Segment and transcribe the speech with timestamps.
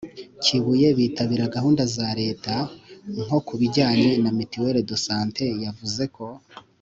[0.43, 2.55] kibuye bitabira gahunda za leta.
[3.25, 6.25] nko ku bijyanye na mutuelle de santé, yavuze ko